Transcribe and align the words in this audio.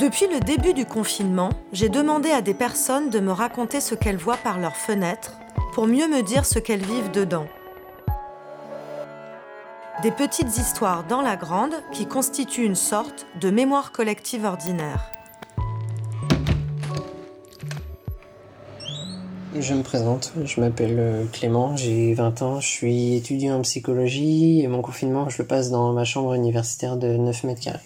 Depuis 0.00 0.26
le 0.26 0.40
début 0.40 0.74
du 0.74 0.86
confinement, 0.86 1.50
j'ai 1.72 1.88
demandé 1.88 2.28
à 2.30 2.42
des 2.42 2.52
personnes 2.52 3.10
de 3.10 3.20
me 3.20 3.30
raconter 3.30 3.80
ce 3.80 3.94
qu'elles 3.94 4.16
voient 4.16 4.36
par 4.36 4.58
leurs 4.58 4.74
fenêtres 4.74 5.38
pour 5.72 5.86
mieux 5.86 6.08
me 6.08 6.22
dire 6.22 6.44
ce 6.46 6.58
qu'elles 6.58 6.84
vivent 6.84 7.12
dedans. 7.12 7.46
Des 10.02 10.10
petites 10.10 10.58
histoires 10.58 11.04
dans 11.06 11.22
la 11.22 11.36
grande 11.36 11.74
qui 11.92 12.06
constituent 12.06 12.64
une 12.64 12.74
sorte 12.74 13.24
de 13.40 13.50
mémoire 13.50 13.92
collective 13.92 14.44
ordinaire. 14.44 15.12
Je 19.56 19.74
me 19.74 19.84
présente, 19.84 20.32
je 20.44 20.60
m'appelle 20.60 20.96
euh, 20.98 21.24
Clément, 21.32 21.76
j'ai 21.76 22.14
20 22.14 22.42
ans, 22.42 22.58
je 22.58 22.66
suis 22.66 23.14
étudiant 23.14 23.58
en 23.58 23.62
psychologie 23.62 24.62
et 24.62 24.66
mon 24.66 24.82
confinement 24.82 25.28
je 25.28 25.40
le 25.40 25.46
passe 25.46 25.70
dans 25.70 25.92
ma 25.92 26.04
chambre 26.04 26.34
universitaire 26.34 26.96
de 26.96 27.16
9 27.16 27.44
mètres 27.44 27.60
carrés. 27.60 27.78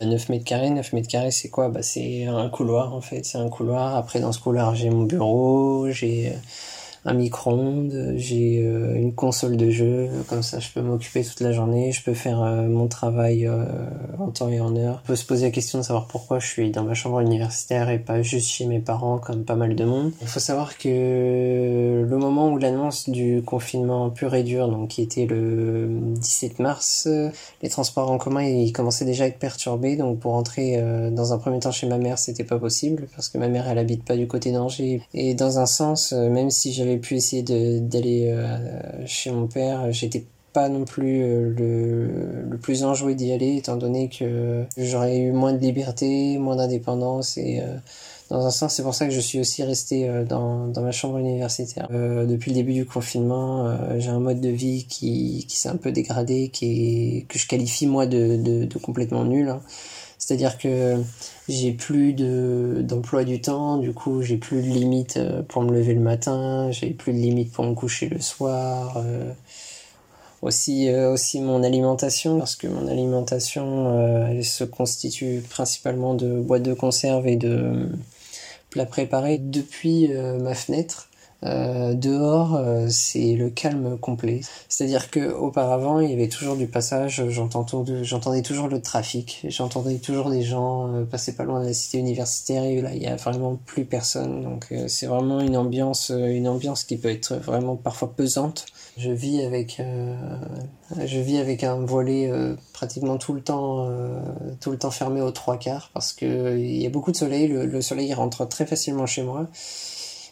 9 0.00 0.28
mètres 0.28 0.44
carrés, 0.44 0.70
9 0.70 0.92
mètres 0.92 1.08
carrés 1.08 1.30
c'est 1.30 1.48
quoi? 1.48 1.68
Bah, 1.68 1.82
C'est 1.82 2.24
un 2.24 2.48
couloir 2.48 2.94
en 2.94 3.00
fait, 3.00 3.24
c'est 3.24 3.38
un 3.38 3.48
couloir. 3.48 3.96
Après 3.96 4.20
dans 4.20 4.32
ce 4.32 4.40
couloir 4.40 4.74
j'ai 4.74 4.90
mon 4.90 5.04
bureau, 5.04 5.88
j'ai 5.90 6.28
euh, 6.28 6.36
un 7.06 7.14
micro-ondes, 7.14 8.14
j'ai 8.16 8.62
euh, 8.64 8.94
une 8.94 9.14
console 9.14 9.56
de 9.58 9.68
jeu, 9.68 10.08
comme 10.28 10.42
ça 10.42 10.58
je 10.58 10.70
peux 10.70 10.80
m'occuper 10.80 11.22
toute 11.22 11.40
la 11.40 11.52
journée, 11.52 11.92
je 11.92 12.02
peux 12.02 12.14
faire 12.14 12.42
euh, 12.42 12.62
mon 12.62 12.88
travail 12.88 13.46
euh, 13.46 13.64
en 14.18 14.30
temps 14.30 14.48
et 14.48 14.58
en 14.58 14.74
heure. 14.74 15.02
On 15.04 15.08
peut 15.08 15.16
se 15.16 15.26
poser 15.26 15.46
la 15.46 15.50
question 15.50 15.78
de 15.78 15.84
savoir 15.84 16.06
pourquoi 16.06 16.38
je 16.38 16.46
suis 16.46 16.70
dans 16.70 16.82
ma 16.82 16.94
chambre 16.94 17.20
universitaire 17.20 17.90
et 17.90 17.98
pas 17.98 18.22
juste 18.22 18.48
chez 18.48 18.64
mes 18.64 18.80
parents 18.80 19.18
comme 19.18 19.44
pas 19.44 19.54
mal 19.54 19.74
de 19.74 19.84
monde. 19.84 20.12
Il 20.22 20.28
faut 20.28 20.40
savoir 20.40 20.78
que 20.78 22.06
le 22.08 22.16
moment 22.16 22.50
où 22.50 22.56
l'annonce 22.56 23.10
du 23.10 23.42
confinement 23.42 24.08
pur 24.08 24.34
et 24.34 24.42
dur, 24.42 24.68
donc 24.68 24.88
qui 24.88 25.02
était 25.02 25.26
le 25.26 25.88
17 26.16 26.58
mars, 26.58 27.06
les 27.62 27.68
transports 27.68 28.10
en 28.10 28.16
commun 28.16 28.42
ils 28.42 28.72
commençaient 28.72 29.04
déjà 29.04 29.24
à 29.24 29.26
être 29.26 29.38
perturbés, 29.38 29.96
donc 29.96 30.20
pour 30.20 30.34
entrer 30.34 30.82
dans 31.10 31.34
un 31.34 31.38
premier 31.38 31.58
temps 31.58 31.72
chez 31.72 31.86
ma 31.86 31.98
mère 31.98 32.18
c'était 32.18 32.44
pas 32.44 32.58
possible 32.58 33.08
parce 33.14 33.28
que 33.28 33.36
ma 33.36 33.48
mère 33.48 33.68
elle 33.68 33.78
habite 33.78 34.04
pas 34.04 34.16
du 34.16 34.26
côté 34.26 34.52
d'Angers 34.52 35.02
et 35.12 35.34
dans 35.34 35.58
un 35.58 35.66
sens 35.66 36.12
même 36.12 36.50
si 36.50 36.72
j'avais 36.72 36.93
pu 36.98 37.16
essayer 37.16 37.42
d'aller 37.42 38.28
euh, 38.28 39.06
chez 39.06 39.30
mon 39.30 39.46
père, 39.46 39.92
j'étais 39.92 40.24
pas 40.52 40.68
non 40.68 40.84
plus 40.84 41.22
euh, 41.22 41.52
le, 41.56 42.50
le 42.50 42.58
plus 42.58 42.84
enjoué 42.84 43.14
d'y 43.14 43.32
aller, 43.32 43.56
étant 43.56 43.76
donné 43.76 44.08
que 44.08 44.64
j'aurais 44.76 45.18
eu 45.18 45.32
moins 45.32 45.52
de 45.52 45.58
liberté, 45.58 46.38
moins 46.38 46.56
d'indépendance 46.56 47.36
et 47.36 47.60
euh, 47.60 47.76
dans 48.30 48.46
un 48.46 48.50
sens, 48.50 48.74
c'est 48.74 48.82
pour 48.82 48.94
ça 48.94 49.06
que 49.06 49.12
je 49.12 49.20
suis 49.20 49.38
aussi 49.38 49.62
resté 49.62 50.10
dans, 50.26 50.66
dans 50.66 50.80
ma 50.80 50.92
chambre 50.92 51.18
universitaire. 51.18 51.88
depuis 51.90 52.52
le 52.52 52.54
début 52.54 52.72
du 52.72 52.86
confinement, 52.86 53.76
j'ai 53.98 54.08
un 54.08 54.18
mode 54.18 54.40
de 54.40 54.48
vie 54.48 54.86
qui, 54.88 55.44
qui 55.46 55.56
s'est 55.58 55.68
un 55.68 55.76
peu 55.76 55.92
dégradé, 55.92 56.48
qui 56.48 57.18
est, 57.18 57.22
que 57.28 57.38
je 57.38 57.46
qualifie 57.46 57.86
moi 57.86 58.06
de, 58.06 58.36
de, 58.36 58.64
de 58.64 58.78
complètement 58.78 59.24
nul. 59.24 59.50
Hein. 59.50 59.60
C'est-à-dire 60.24 60.56
que 60.56 61.02
j'ai 61.50 61.72
plus 61.72 62.14
de 62.14 62.80
d'emploi 62.80 63.24
du 63.24 63.42
temps, 63.42 63.76
du 63.76 63.92
coup 63.92 64.22
j'ai 64.22 64.38
plus 64.38 64.62
de 64.62 64.68
limite 64.68 65.18
euh, 65.18 65.42
pour 65.42 65.60
me 65.60 65.70
lever 65.70 65.92
le 65.92 66.00
matin, 66.00 66.70
j'ai 66.70 66.90
plus 66.94 67.12
de 67.12 67.18
limite 67.18 67.52
pour 67.52 67.62
me 67.66 67.74
coucher 67.74 68.08
le 68.08 68.20
soir. 68.20 68.96
Euh, 68.96 69.30
aussi 70.40 70.88
euh, 70.88 71.12
aussi 71.12 71.40
mon 71.42 71.62
alimentation 71.62 72.38
parce 72.38 72.56
que 72.56 72.66
mon 72.66 72.88
alimentation 72.88 74.26
elle 74.30 74.44
se 74.46 74.64
constitue 74.64 75.42
principalement 75.50 76.14
de 76.14 76.40
boîtes 76.40 76.62
de 76.62 76.72
conserve 76.72 77.26
et 77.26 77.36
de 77.36 77.90
plats 78.70 78.86
préparés 78.86 79.36
depuis 79.36 80.08
ma 80.40 80.54
fenêtre 80.54 81.10
euh, 81.44 81.94
dehors, 81.94 82.56
euh, 82.56 82.86
c'est 82.88 83.34
le 83.34 83.50
calme 83.50 83.98
complet. 83.98 84.40
C'est-à-dire 84.68 85.10
que 85.10 85.32
auparavant, 85.32 86.00
il 86.00 86.10
y 86.10 86.14
avait 86.14 86.28
toujours 86.28 86.56
du 86.56 86.66
passage. 86.66 87.22
J'entendais 87.28 88.42
toujours 88.42 88.68
le 88.68 88.80
trafic. 88.80 89.44
J'entendais 89.48 89.96
toujours 89.96 90.30
des 90.30 90.42
gens 90.42 90.88
euh, 90.88 91.04
passer 91.04 91.34
pas 91.34 91.44
loin 91.44 91.60
de 91.60 91.66
la 91.66 91.74
cité 91.74 91.98
universitaire. 91.98 92.64
Et 92.64 92.80
là, 92.80 92.94
il 92.94 93.02
y 93.02 93.06
a 93.06 93.16
vraiment 93.16 93.56
plus 93.56 93.84
personne. 93.84 94.42
Donc, 94.42 94.72
c'est 94.88 95.06
vraiment 95.06 95.40
une 95.40 95.56
ambiance, 95.56 96.10
une 96.10 96.48
ambiance 96.48 96.84
qui 96.84 96.96
peut 96.96 97.10
être 97.10 97.34
vraiment 97.34 97.76
parfois 97.76 98.14
pesante. 98.14 98.66
Je 98.96 99.10
vis 99.10 99.42
avec, 99.42 99.82
je 101.04 101.18
vis 101.18 101.38
avec 101.38 101.64
un 101.64 101.84
volet 101.84 102.30
pratiquement 102.72 103.18
tout 103.18 103.32
le 103.32 103.40
temps, 103.40 103.88
tout 104.60 104.70
le 104.70 104.78
temps 104.78 104.92
fermé 104.92 105.20
aux 105.20 105.32
trois 105.32 105.56
quarts 105.56 105.90
parce 105.92 106.12
que 106.12 106.56
il 106.56 106.80
y 106.80 106.86
a 106.86 106.90
beaucoup 106.90 107.10
de 107.10 107.16
soleil. 107.16 107.48
Le, 107.48 107.66
le 107.66 107.82
soleil 107.82 108.14
rentre 108.14 108.46
très 108.46 108.66
facilement 108.66 109.06
chez 109.06 109.24
moi. 109.24 109.48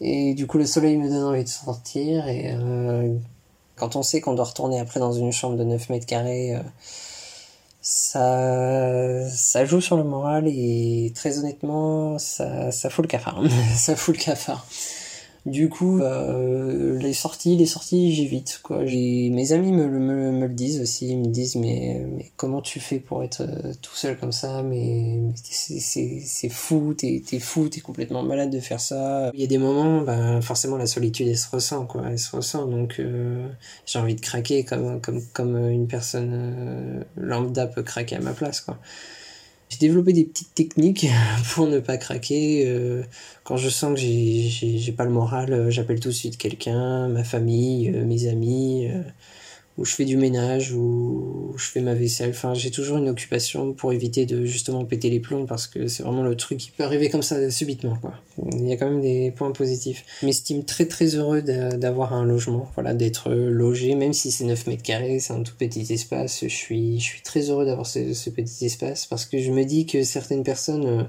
Et 0.00 0.34
du 0.34 0.46
coup, 0.46 0.58
le 0.58 0.66
soleil 0.66 0.96
me 0.96 1.08
donne 1.08 1.24
envie 1.24 1.44
de 1.44 1.48
sortir. 1.48 2.28
Et 2.28 2.52
euh, 2.52 3.14
quand 3.76 3.96
on 3.96 4.02
sait 4.02 4.20
qu'on 4.20 4.34
doit 4.34 4.44
retourner 4.44 4.80
après 4.80 5.00
dans 5.00 5.12
une 5.12 5.32
chambre 5.32 5.56
de 5.56 5.64
9 5.64 5.88
mètres 5.90 6.06
carrés, 6.06 6.56
euh, 6.56 6.60
ça, 7.80 9.28
ça 9.30 9.64
joue 9.64 9.80
sur 9.80 9.96
le 9.96 10.04
moral. 10.04 10.48
Et 10.48 11.12
très 11.14 11.38
honnêtement, 11.38 12.18
ça, 12.18 12.70
ça 12.70 12.90
fout 12.90 13.04
le 13.04 13.08
cafard. 13.08 13.42
ça 13.76 13.96
fout 13.96 14.16
le 14.16 14.22
cafard. 14.22 14.66
Du 15.46 15.68
coup, 15.68 16.00
euh, 16.00 16.98
les 16.98 17.12
sorties, 17.12 17.56
les 17.56 17.66
sorties, 17.66 18.14
j'évite. 18.14 18.60
Quoi. 18.62 18.78
Mes 18.82 19.52
amis 19.52 19.72
me, 19.72 19.86
me, 19.88 20.32
me, 20.32 20.46
le 20.46 20.54
disent 20.54 20.80
aussi. 20.80 21.08
Ils 21.08 21.18
me 21.18 21.26
disent 21.26 21.56
mais, 21.56 22.02
mais 22.16 22.32
comment 22.36 22.62
tu 22.62 22.80
fais 22.80 22.98
pour 22.98 23.22
être 23.22 23.42
euh, 23.42 23.74
tout 23.82 23.94
seul 23.94 24.18
comme 24.18 24.32
ça? 24.32 24.62
Mais, 24.62 25.18
c'est 25.34 26.48
fou, 26.48 26.94
t'es 26.94 27.22
es 27.30 27.38
fou, 27.38 27.68
t'es 27.68 27.80
complètement 27.80 28.22
malade 28.22 28.50
de 28.50 28.60
faire 28.60 28.80
ça. 28.80 29.30
Il 29.34 29.40
y 29.40 29.44
a 29.44 29.46
des 29.46 29.58
moments, 29.58 30.00
ben 30.00 30.40
forcément 30.40 30.78
la 30.78 30.86
solitude 30.86 31.28
elle 31.28 31.36
se 31.36 31.50
ressent 31.50 31.84
quoi. 31.86 32.04
Elle 32.08 32.18
se 32.18 32.34
ressent 32.34 32.66
donc 32.66 32.96
euh, 32.98 33.46
j'ai 33.84 33.98
envie 33.98 34.14
de 34.14 34.20
craquer 34.22 34.64
comme 34.64 35.00
comme 35.02 35.20
comme 35.34 35.56
une 35.68 35.88
personne 35.88 36.30
euh, 36.32 37.04
lambda 37.16 37.66
peut 37.66 37.82
craquer 37.82 38.16
à 38.16 38.20
ma 38.20 38.32
place 38.32 38.62
quoi. 38.62 38.78
J'ai 39.74 39.88
développé 39.88 40.12
des 40.12 40.24
petites 40.24 40.54
techniques 40.54 41.06
pour 41.52 41.66
ne 41.66 41.80
pas 41.80 41.96
craquer. 41.96 42.64
Euh, 42.68 43.02
quand 43.42 43.56
je 43.56 43.68
sens 43.68 43.94
que 43.94 44.00
j'ai 44.00 44.92
pas 44.96 45.04
le 45.04 45.10
moral, 45.10 45.52
euh, 45.52 45.70
j'appelle 45.70 45.98
tout 45.98 46.10
de 46.10 46.14
suite 46.14 46.36
quelqu'un, 46.36 47.08
ma 47.08 47.24
famille, 47.24 47.90
euh, 47.90 48.04
mes 48.04 48.28
amis 48.28 48.88
où 49.76 49.84
je 49.84 49.94
fais 49.94 50.04
du 50.04 50.16
ménage, 50.16 50.72
où 50.72 51.52
je 51.56 51.64
fais 51.64 51.80
ma 51.80 51.94
vaisselle. 51.94 52.30
Enfin, 52.30 52.54
j'ai 52.54 52.70
toujours 52.70 52.98
une 52.98 53.08
occupation 53.08 53.72
pour 53.72 53.92
éviter 53.92 54.24
de 54.24 54.44
justement 54.44 54.84
péter 54.84 55.10
les 55.10 55.18
plombs 55.18 55.46
parce 55.46 55.66
que 55.66 55.88
c'est 55.88 56.04
vraiment 56.04 56.22
le 56.22 56.36
truc 56.36 56.58
qui 56.58 56.70
peut 56.70 56.84
arriver 56.84 57.10
comme 57.10 57.22
ça 57.22 57.50
subitement, 57.50 57.96
quoi. 57.96 58.14
Il 58.52 58.68
y 58.68 58.72
a 58.72 58.76
quand 58.76 58.88
même 58.88 59.00
des 59.00 59.32
points 59.32 59.50
positifs. 59.50 60.04
Je 60.20 60.26
m'estime 60.26 60.64
très 60.64 60.86
très 60.86 61.16
heureux 61.16 61.42
d'avoir 61.42 62.12
un 62.12 62.24
logement, 62.24 62.70
voilà, 62.74 62.94
d'être 62.94 63.32
logé, 63.32 63.94
même 63.96 64.12
si 64.12 64.30
c'est 64.30 64.44
9 64.44 64.66
mètres 64.68 64.82
carrés, 64.82 65.18
c'est 65.18 65.32
un 65.32 65.42
tout 65.42 65.54
petit 65.58 65.92
espace. 65.92 66.40
Je 66.42 66.48
suis, 66.48 67.00
je 67.00 67.04
suis 67.04 67.22
très 67.22 67.50
heureux 67.50 67.64
d'avoir 67.64 67.86
ce, 67.86 68.30
petit 68.30 68.66
espace 68.66 69.06
parce 69.06 69.26
que 69.26 69.38
je 69.38 69.50
me 69.50 69.64
dis 69.64 69.86
que 69.86 70.02
certaines 70.02 70.44
personnes, 70.44 70.86
euh, 70.86 71.02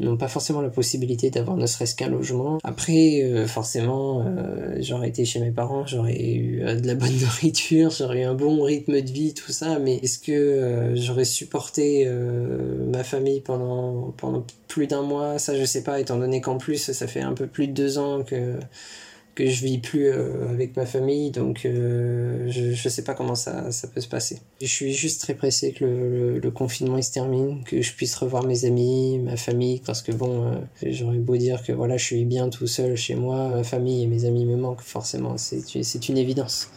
n'ont 0.00 0.16
pas 0.16 0.28
forcément 0.28 0.60
la 0.60 0.68
possibilité 0.68 1.30
d'avoir 1.30 1.56
ne 1.56 1.66
serait-ce 1.66 1.94
qu'un 1.94 2.08
logement. 2.08 2.58
Après, 2.62 3.22
euh, 3.22 3.46
forcément, 3.46 4.24
euh, 4.24 4.76
j'aurais 4.80 5.08
été 5.08 5.24
chez 5.24 5.40
mes 5.40 5.50
parents, 5.50 5.86
j'aurais 5.86 6.20
eu 6.20 6.62
euh, 6.62 6.76
de 6.76 6.86
la 6.86 6.94
bonne 6.94 7.16
nourriture, 7.20 7.90
j'aurais 7.90 8.22
eu 8.22 8.24
un 8.24 8.34
bon 8.34 8.62
rythme 8.62 9.00
de 9.00 9.10
vie, 9.10 9.34
tout 9.34 9.52
ça, 9.52 9.78
mais 9.78 9.96
est-ce 9.96 10.18
que 10.18 10.92
j'aurais 10.94 11.24
supporté 11.24 12.08
ma 12.90 13.04
famille 13.04 13.40
pendant, 13.40 14.14
pendant 14.16 14.44
plus 14.68 14.86
d'un 14.86 15.02
mois? 15.02 15.38
Ça, 15.38 15.58
je 15.58 15.64
sais 15.64 15.82
pas, 15.82 16.00
étant 16.00 16.16
donné 16.16 16.40
qu'en 16.40 16.58
plus, 16.58 16.92
ça 16.92 17.06
fait 17.06 17.20
un 17.20 17.34
peu 17.34 17.46
plus 17.46 17.66
de 17.68 17.72
deux 17.72 17.98
ans 17.98 18.22
que 18.22 18.54
que 19.38 19.48
je 19.48 19.64
vis 19.64 19.78
plus 19.78 20.08
euh, 20.08 20.50
avec 20.50 20.76
ma 20.76 20.84
famille, 20.84 21.30
donc 21.30 21.64
euh, 21.64 22.50
je, 22.50 22.72
je 22.72 22.88
sais 22.88 23.04
pas 23.04 23.14
comment 23.14 23.36
ça, 23.36 23.70
ça 23.70 23.86
peut 23.86 24.00
se 24.00 24.08
passer. 24.08 24.40
Je 24.60 24.66
suis 24.66 24.92
juste 24.92 25.20
très 25.20 25.34
pressé 25.34 25.70
que 25.70 25.84
le, 25.84 26.38
le, 26.40 26.50
confinement 26.50 27.00
se 27.00 27.12
termine, 27.12 27.62
que 27.62 27.80
je 27.80 27.92
puisse 27.92 28.16
revoir 28.16 28.42
mes 28.42 28.64
amis, 28.64 29.20
ma 29.20 29.36
famille, 29.36 29.80
parce 29.86 30.02
que 30.02 30.10
bon, 30.10 30.46
euh, 30.46 30.56
j'aurais 30.82 31.18
beau 31.18 31.36
dire 31.36 31.62
que 31.62 31.70
voilà, 31.70 31.96
je 31.96 32.04
suis 32.04 32.24
bien 32.24 32.48
tout 32.48 32.66
seul 32.66 32.96
chez 32.96 33.14
moi, 33.14 33.50
ma 33.50 33.62
famille 33.62 34.02
et 34.02 34.06
mes 34.08 34.24
amis 34.24 34.44
me 34.44 34.56
manquent, 34.56 34.82
forcément, 34.82 35.36
c'est 35.38 36.08
une 36.08 36.18
évidence. 36.18 36.70